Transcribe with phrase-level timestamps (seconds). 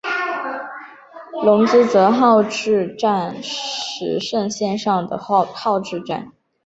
[1.43, 6.31] 泷之泽号志站石胜线上的号志站。